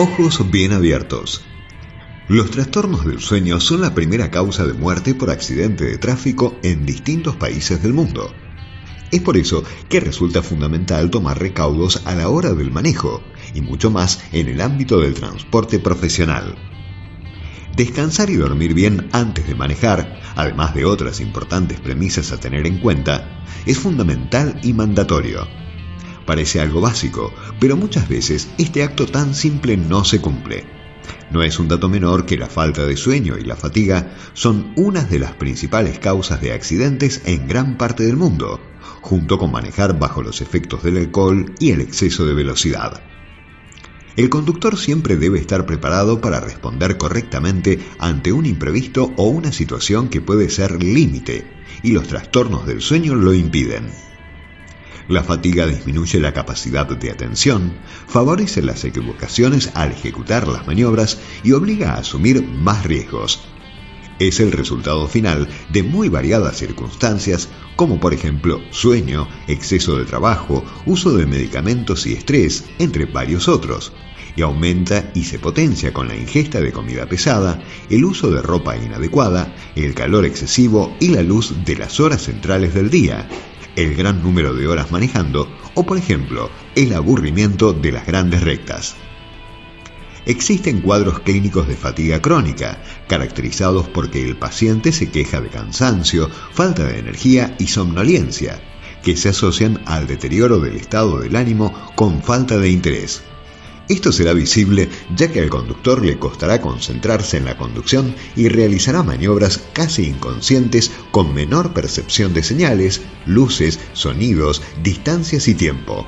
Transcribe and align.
Ojos 0.00 0.48
bien 0.48 0.72
abiertos. 0.72 1.44
Los 2.28 2.52
trastornos 2.52 3.04
del 3.04 3.18
sueño 3.18 3.58
son 3.58 3.80
la 3.80 3.96
primera 3.96 4.30
causa 4.30 4.64
de 4.64 4.72
muerte 4.72 5.12
por 5.12 5.28
accidente 5.28 5.86
de 5.86 5.98
tráfico 5.98 6.56
en 6.62 6.86
distintos 6.86 7.34
países 7.34 7.82
del 7.82 7.94
mundo. 7.94 8.32
Es 9.10 9.20
por 9.22 9.36
eso 9.36 9.64
que 9.88 9.98
resulta 9.98 10.40
fundamental 10.40 11.10
tomar 11.10 11.40
recaudos 11.40 12.02
a 12.06 12.14
la 12.14 12.28
hora 12.28 12.52
del 12.52 12.70
manejo 12.70 13.24
y 13.54 13.60
mucho 13.60 13.90
más 13.90 14.22
en 14.30 14.46
el 14.46 14.60
ámbito 14.60 15.00
del 15.00 15.14
transporte 15.14 15.80
profesional. 15.80 16.54
Descansar 17.74 18.30
y 18.30 18.36
dormir 18.36 18.74
bien 18.74 19.08
antes 19.10 19.48
de 19.48 19.56
manejar, 19.56 20.20
además 20.36 20.76
de 20.76 20.84
otras 20.84 21.18
importantes 21.18 21.80
premisas 21.80 22.30
a 22.30 22.38
tener 22.38 22.68
en 22.68 22.78
cuenta, 22.78 23.42
es 23.66 23.78
fundamental 23.78 24.60
y 24.62 24.74
mandatorio. 24.74 25.67
Parece 26.28 26.60
algo 26.60 26.82
básico, 26.82 27.32
pero 27.58 27.78
muchas 27.78 28.06
veces 28.06 28.50
este 28.58 28.82
acto 28.82 29.06
tan 29.06 29.34
simple 29.34 29.78
no 29.78 30.04
se 30.04 30.20
cumple. 30.20 30.66
No 31.30 31.42
es 31.42 31.58
un 31.58 31.68
dato 31.68 31.88
menor 31.88 32.26
que 32.26 32.36
la 32.36 32.48
falta 32.48 32.84
de 32.84 32.98
sueño 32.98 33.38
y 33.38 33.44
la 33.44 33.56
fatiga 33.56 34.14
son 34.34 34.74
unas 34.76 35.08
de 35.08 35.20
las 35.20 35.32
principales 35.32 35.98
causas 35.98 36.42
de 36.42 36.52
accidentes 36.52 37.22
en 37.24 37.48
gran 37.48 37.78
parte 37.78 38.04
del 38.04 38.18
mundo, 38.18 38.60
junto 39.00 39.38
con 39.38 39.50
manejar 39.50 39.98
bajo 39.98 40.20
los 40.20 40.42
efectos 40.42 40.82
del 40.82 40.98
alcohol 40.98 41.54
y 41.60 41.70
el 41.70 41.80
exceso 41.80 42.26
de 42.26 42.34
velocidad. 42.34 43.02
El 44.14 44.28
conductor 44.28 44.76
siempre 44.76 45.16
debe 45.16 45.38
estar 45.38 45.64
preparado 45.64 46.20
para 46.20 46.40
responder 46.40 46.98
correctamente 46.98 47.78
ante 47.98 48.32
un 48.32 48.44
imprevisto 48.44 49.14
o 49.16 49.28
una 49.28 49.50
situación 49.50 50.10
que 50.10 50.20
puede 50.20 50.50
ser 50.50 50.82
límite, 50.82 51.50
y 51.82 51.92
los 51.92 52.06
trastornos 52.06 52.66
del 52.66 52.82
sueño 52.82 53.14
lo 53.14 53.32
impiden. 53.32 53.86
La 55.08 55.24
fatiga 55.24 55.66
disminuye 55.66 56.20
la 56.20 56.34
capacidad 56.34 56.86
de 56.86 57.10
atención, 57.10 57.72
favorece 58.06 58.60
las 58.60 58.84
equivocaciones 58.84 59.70
al 59.72 59.92
ejecutar 59.92 60.46
las 60.46 60.66
maniobras 60.66 61.18
y 61.42 61.52
obliga 61.52 61.94
a 61.94 62.00
asumir 62.00 62.42
más 62.42 62.84
riesgos. 62.84 63.40
Es 64.18 64.38
el 64.38 64.52
resultado 64.52 65.08
final 65.08 65.48
de 65.70 65.82
muy 65.82 66.10
variadas 66.10 66.58
circunstancias, 66.58 67.48
como 67.74 68.00
por 68.00 68.12
ejemplo 68.12 68.60
sueño, 68.70 69.28
exceso 69.46 69.96
de 69.96 70.04
trabajo, 70.04 70.62
uso 70.84 71.16
de 71.16 71.24
medicamentos 71.24 72.06
y 72.06 72.12
estrés, 72.12 72.66
entre 72.78 73.06
varios 73.06 73.48
otros 73.48 73.92
y 74.36 74.42
aumenta 74.42 75.10
y 75.14 75.24
se 75.24 75.40
potencia 75.40 75.92
con 75.92 76.06
la 76.06 76.14
ingesta 76.14 76.60
de 76.60 76.70
comida 76.70 77.06
pesada, 77.06 77.60
el 77.90 78.04
uso 78.04 78.30
de 78.30 78.40
ropa 78.40 78.76
inadecuada, 78.76 79.52
el 79.74 79.94
calor 79.94 80.24
excesivo 80.24 80.96
y 81.00 81.08
la 81.08 81.22
luz 81.22 81.64
de 81.64 81.76
las 81.76 81.98
horas 81.98 82.22
centrales 82.22 82.72
del 82.72 82.88
día, 82.88 83.28
el 83.78 83.94
gran 83.94 84.24
número 84.24 84.54
de 84.54 84.66
horas 84.66 84.90
manejando 84.90 85.48
o, 85.74 85.86
por 85.86 85.98
ejemplo, 85.98 86.50
el 86.74 86.92
aburrimiento 86.94 87.72
de 87.72 87.92
las 87.92 88.06
grandes 88.06 88.42
rectas. 88.42 88.96
Existen 90.26 90.80
cuadros 90.80 91.20
clínicos 91.20 91.68
de 91.68 91.76
fatiga 91.76 92.20
crónica, 92.20 92.82
caracterizados 93.06 93.88
porque 93.88 94.24
el 94.24 94.36
paciente 94.36 94.90
se 94.90 95.10
queja 95.10 95.40
de 95.40 95.48
cansancio, 95.48 96.28
falta 96.52 96.84
de 96.84 96.98
energía 96.98 97.54
y 97.60 97.68
somnolencia, 97.68 98.60
que 99.04 99.16
se 99.16 99.28
asocian 99.28 99.80
al 99.86 100.08
deterioro 100.08 100.58
del 100.58 100.74
estado 100.74 101.20
del 101.20 101.36
ánimo 101.36 101.72
con 101.94 102.20
falta 102.20 102.58
de 102.58 102.70
interés. 102.70 103.22
Esto 103.88 104.12
será 104.12 104.34
visible 104.34 104.90
ya 105.16 105.32
que 105.32 105.40
al 105.40 105.48
conductor 105.48 106.04
le 106.04 106.18
costará 106.18 106.60
concentrarse 106.60 107.38
en 107.38 107.46
la 107.46 107.56
conducción 107.56 108.14
y 108.36 108.48
realizará 108.48 109.02
maniobras 109.02 109.62
casi 109.72 110.04
inconscientes 110.06 110.90
con 111.10 111.32
menor 111.32 111.72
percepción 111.72 112.34
de 112.34 112.42
señales, 112.42 113.00
luces, 113.24 113.80
sonidos, 113.94 114.62
distancias 114.82 115.48
y 115.48 115.54
tiempo. 115.54 116.06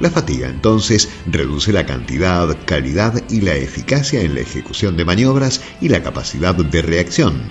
La 0.00 0.10
fatiga 0.10 0.48
entonces 0.48 1.08
reduce 1.26 1.72
la 1.72 1.86
cantidad, 1.86 2.58
calidad 2.66 3.22
y 3.30 3.40
la 3.40 3.54
eficacia 3.54 4.20
en 4.20 4.34
la 4.34 4.40
ejecución 4.40 4.96
de 4.96 5.04
maniobras 5.04 5.62
y 5.80 5.88
la 5.88 6.02
capacidad 6.02 6.54
de 6.54 6.82
reacción, 6.82 7.50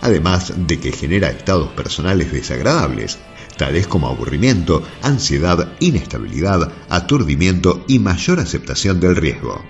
además 0.00 0.52
de 0.56 0.80
que 0.80 0.92
genera 0.92 1.30
estados 1.30 1.68
personales 1.72 2.32
desagradables, 2.32 3.18
tales 3.60 3.86
como 3.86 4.08
aburrimiento, 4.08 4.82
ansiedad, 5.02 5.74
inestabilidad, 5.80 6.72
aturdimiento 6.88 7.84
y 7.86 7.98
mayor 7.98 8.40
aceptación 8.40 9.00
del 9.00 9.16
riesgo. 9.16 9.62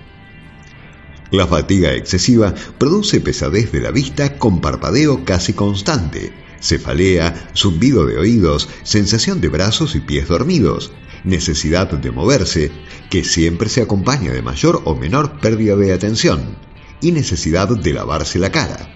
La 1.32 1.48
fatiga 1.48 1.92
excesiva 1.94 2.54
produce 2.78 3.20
pesadez 3.20 3.72
de 3.72 3.80
la 3.80 3.90
vista 3.90 4.38
con 4.38 4.60
parpadeo 4.60 5.24
casi 5.24 5.54
constante, 5.54 6.32
cefalea, 6.60 7.50
zumbido 7.56 8.06
de 8.06 8.16
oídos, 8.16 8.68
sensación 8.84 9.40
de 9.40 9.48
brazos 9.48 9.96
y 9.96 10.00
pies 10.00 10.28
dormidos, 10.28 10.92
necesidad 11.24 11.90
de 11.90 12.12
moverse, 12.12 12.70
que 13.10 13.24
siempre 13.24 13.68
se 13.68 13.82
acompaña 13.82 14.30
de 14.30 14.40
mayor 14.40 14.82
o 14.84 14.94
menor 14.94 15.40
pérdida 15.40 15.74
de 15.74 15.92
atención, 15.92 16.56
y 17.00 17.10
necesidad 17.10 17.68
de 17.68 17.92
lavarse 17.92 18.38
la 18.38 18.52
cara. 18.52 18.94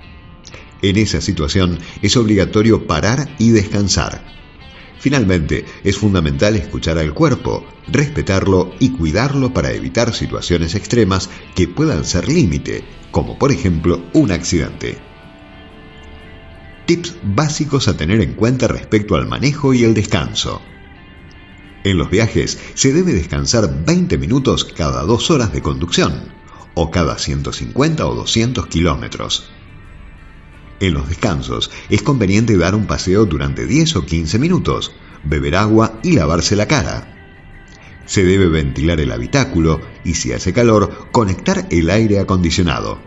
En 0.83 0.97
esa 0.99 1.21
situación 1.21 1.81
es 2.01 2.17
obligatorio 2.17 2.87
parar 2.87 3.35
y 3.41 3.51
descansar. 3.51 4.44
Finalmente, 5.05 5.67
es 5.85 5.99
fundamental 5.99 6.57
escuchar 6.57 6.97
al 6.97 7.13
cuerpo, 7.13 7.63
respetarlo 7.89 8.73
y 8.79 8.89
cuidarlo 8.89 9.53
para 9.53 9.71
evitar 9.71 10.15
situaciones 10.15 10.75
extremas 10.75 11.29
que 11.55 11.69
puedan 11.69 12.07
ser 12.07 12.27
límite, 12.27 12.85
como 13.11 13.39
por 13.39 13.53
ejemplo 13.53 14.03
un 14.15 14.33
accidente. 14.33 14.97
Tips 16.87 17.17
básicos 17.23 17.87
a 17.87 17.99
tener 17.99 18.23
en 18.23 18.33
cuenta 18.33 18.67
respecto 18.67 19.17
al 19.17 19.29
manejo 19.29 19.75
y 19.75 19.85
el 19.85 19.93
descanso. 19.93 20.63
En 21.85 21.99
los 21.99 22.09
viajes 22.09 22.59
se 22.73 22.95
debe 22.95 23.13
descansar 23.13 23.85
20 23.85 24.17
minutos 24.17 24.65
cada 24.65 25.03
dos 25.03 25.31
horas 25.31 25.53
de 25.53 25.61
conducción 25.61 26.33
o 26.73 26.91
cada 26.91 27.19
150 27.19 28.07
o 28.07 28.15
200 28.15 28.69
kilómetros. 28.69 29.51
En 30.81 30.93
los 30.95 31.09
descansos 31.09 31.71
es 31.89 32.03
conveniente 32.03 32.57
dar 32.57 32.75
un 32.75 32.87
paseo 32.87 33.27
durante 33.27 33.67
10 33.67 33.97
o 33.97 34.07
15 34.07 34.39
minutos, 34.39 34.93
beber 35.23 35.57
agua 35.57 36.01
y 36.03 36.13
lavarse 36.13 36.57
la 36.57 36.67
cara. 36.67 37.11
Se 38.07 38.25
debe 38.25 38.49
ventilar 38.49 39.01
el 39.01 39.13
habitáculo 39.13 39.81
y 40.05 40.15
si 40.15 40.33
hace 40.33 40.53
calor, 40.53 41.09
conectar 41.13 41.67
el 41.71 41.91
aire 41.91 42.19
acondicionado. 42.19 42.99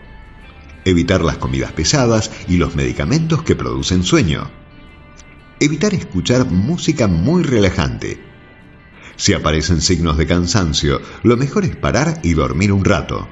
Evitar 0.85 1.23
las 1.23 1.37
comidas 1.37 1.73
pesadas 1.73 2.31
y 2.47 2.57
los 2.57 2.75
medicamentos 2.75 3.43
que 3.43 3.55
producen 3.55 4.03
sueño. 4.03 4.49
Evitar 5.59 5.93
escuchar 5.93 6.49
música 6.49 7.07
muy 7.07 7.43
relajante. 7.43 8.23
Si 9.17 9.33
aparecen 9.33 9.81
signos 9.81 10.17
de 10.17 10.25
cansancio, 10.25 11.01
lo 11.23 11.35
mejor 11.35 11.65
es 11.65 11.75
parar 11.75 12.19
y 12.23 12.33
dormir 12.33 12.71
un 12.71 12.85
rato. 12.85 13.27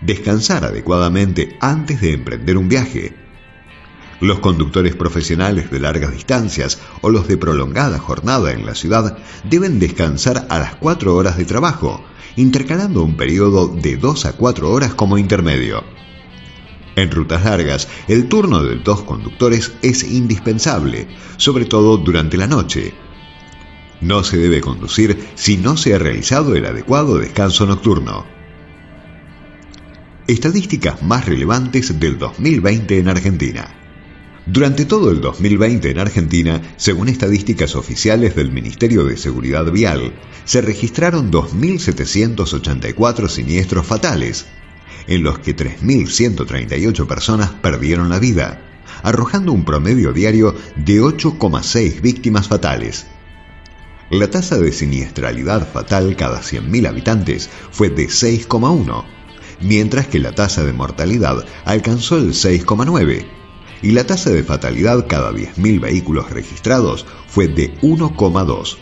Descansar 0.00 0.64
adecuadamente 0.64 1.56
antes 1.60 2.00
de 2.00 2.12
emprender 2.12 2.56
un 2.56 2.68
viaje 2.68 3.27
los 4.20 4.40
conductores 4.40 4.96
profesionales 4.96 5.70
de 5.70 5.80
largas 5.80 6.12
distancias 6.12 6.80
o 7.02 7.10
los 7.10 7.28
de 7.28 7.36
prolongada 7.36 7.98
jornada 7.98 8.52
en 8.52 8.66
la 8.66 8.74
ciudad 8.74 9.18
deben 9.44 9.78
descansar 9.78 10.46
a 10.48 10.58
las 10.58 10.74
4 10.76 11.14
horas 11.14 11.36
de 11.36 11.44
trabajo, 11.44 12.04
intercalando 12.36 13.02
un 13.02 13.16
periodo 13.16 13.68
de 13.68 13.96
2 13.96 14.26
a 14.26 14.32
4 14.32 14.70
horas 14.70 14.94
como 14.94 15.18
intermedio. 15.18 15.84
En 16.96 17.12
rutas 17.12 17.44
largas, 17.44 17.86
el 18.08 18.28
turno 18.28 18.64
de 18.64 18.76
dos 18.76 19.02
conductores 19.02 19.72
es 19.82 20.02
indispensable, 20.02 21.06
sobre 21.36 21.64
todo 21.64 21.96
durante 21.96 22.36
la 22.36 22.48
noche. 22.48 22.92
No 24.00 24.24
se 24.24 24.36
debe 24.36 24.60
conducir 24.60 25.28
si 25.36 25.58
no 25.58 25.76
se 25.76 25.94
ha 25.94 25.98
realizado 25.98 26.56
el 26.56 26.66
adecuado 26.66 27.18
descanso 27.18 27.66
nocturno. 27.66 28.26
Estadísticas 30.26 31.00
más 31.02 31.26
relevantes 31.26 32.00
del 32.00 32.18
2020 32.18 32.98
en 32.98 33.08
Argentina. 33.08 33.77
Durante 34.50 34.86
todo 34.86 35.10
el 35.10 35.20
2020 35.20 35.90
en 35.90 35.98
Argentina, 35.98 36.62
según 36.78 37.10
estadísticas 37.10 37.76
oficiales 37.76 38.34
del 38.34 38.50
Ministerio 38.50 39.04
de 39.04 39.18
Seguridad 39.18 39.70
Vial, 39.70 40.14
se 40.46 40.62
registraron 40.62 41.30
2.784 41.30 43.28
siniestros 43.28 43.86
fatales, 43.86 44.46
en 45.06 45.22
los 45.22 45.38
que 45.40 45.54
3.138 45.54 47.06
personas 47.06 47.50
perdieron 47.50 48.08
la 48.08 48.18
vida, 48.18 48.62
arrojando 49.02 49.52
un 49.52 49.66
promedio 49.66 50.14
diario 50.14 50.54
de 50.76 51.02
8,6 51.02 52.00
víctimas 52.00 52.48
fatales. 52.48 53.06
La 54.08 54.30
tasa 54.30 54.56
de 54.56 54.72
siniestralidad 54.72 55.70
fatal 55.70 56.16
cada 56.16 56.40
100.000 56.40 56.88
habitantes 56.88 57.50
fue 57.70 57.90
de 57.90 58.06
6,1, 58.06 59.04
mientras 59.60 60.06
que 60.06 60.18
la 60.18 60.32
tasa 60.32 60.64
de 60.64 60.72
mortalidad 60.72 61.44
alcanzó 61.66 62.16
el 62.16 62.30
6,9 62.30 63.36
y 63.82 63.92
la 63.92 64.04
tasa 64.04 64.30
de 64.30 64.42
fatalidad 64.42 65.06
cada 65.06 65.32
10.000 65.32 65.80
vehículos 65.80 66.30
registrados 66.30 67.06
fue 67.26 67.48
de 67.48 67.74
1,2. 67.80 68.76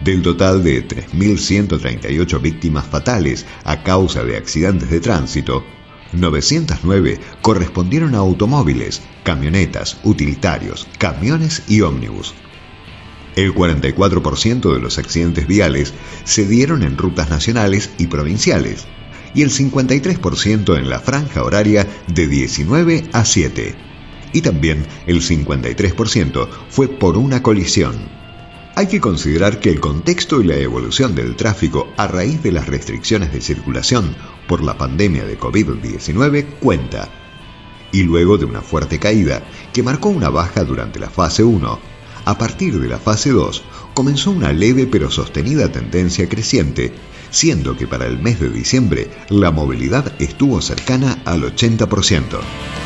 Del 0.00 0.22
total 0.22 0.62
de 0.62 0.86
3.138 0.86 2.40
víctimas 2.40 2.84
fatales 2.86 3.46
a 3.64 3.82
causa 3.82 4.24
de 4.24 4.36
accidentes 4.36 4.90
de 4.90 5.00
tránsito, 5.00 5.64
909 6.12 7.20
correspondieron 7.42 8.14
a 8.14 8.18
automóviles, 8.18 9.02
camionetas, 9.24 9.98
utilitarios, 10.04 10.86
camiones 10.98 11.62
y 11.68 11.80
ómnibus. 11.80 12.34
El 13.36 13.54
44% 13.54 14.72
de 14.72 14.80
los 14.80 14.98
accidentes 14.98 15.46
viales 15.46 15.92
se 16.24 16.46
dieron 16.46 16.82
en 16.82 16.96
rutas 16.96 17.28
nacionales 17.28 17.90
y 17.98 18.06
provinciales 18.06 18.86
y 19.36 19.42
el 19.42 19.50
53% 19.50 20.78
en 20.78 20.88
la 20.88 20.98
franja 20.98 21.44
horaria 21.44 21.86
de 22.08 22.26
19 22.26 23.10
a 23.12 23.24
7. 23.26 23.76
Y 24.32 24.40
también 24.40 24.86
el 25.06 25.20
53% 25.20 26.48
fue 26.70 26.88
por 26.88 27.18
una 27.18 27.42
colisión. 27.42 27.94
Hay 28.74 28.86
que 28.88 29.00
considerar 29.00 29.60
que 29.60 29.70
el 29.70 29.78
contexto 29.78 30.40
y 30.40 30.44
la 30.44 30.56
evolución 30.56 31.14
del 31.14 31.36
tráfico 31.36 31.88
a 31.98 32.06
raíz 32.06 32.42
de 32.42 32.50
las 32.50 32.66
restricciones 32.66 33.30
de 33.32 33.42
circulación 33.42 34.16
por 34.48 34.64
la 34.64 34.78
pandemia 34.78 35.24
de 35.24 35.38
COVID-19 35.38 36.46
cuenta. 36.60 37.08
Y 37.92 38.04
luego 38.04 38.38
de 38.38 38.46
una 38.46 38.62
fuerte 38.62 38.98
caída 38.98 39.42
que 39.74 39.82
marcó 39.82 40.08
una 40.08 40.30
baja 40.30 40.64
durante 40.64 40.98
la 40.98 41.10
fase 41.10 41.44
1, 41.44 41.78
a 42.24 42.38
partir 42.38 42.80
de 42.80 42.88
la 42.88 42.98
fase 42.98 43.30
2 43.30 43.62
comenzó 43.92 44.30
una 44.30 44.52
leve 44.52 44.86
pero 44.86 45.10
sostenida 45.10 45.70
tendencia 45.70 46.28
creciente, 46.28 46.92
siendo 47.36 47.76
que 47.76 47.86
para 47.86 48.06
el 48.06 48.18
mes 48.18 48.40
de 48.40 48.48
diciembre 48.48 49.10
la 49.28 49.50
movilidad 49.50 50.10
estuvo 50.18 50.62
cercana 50.62 51.18
al 51.26 51.42
80%. 51.42 52.85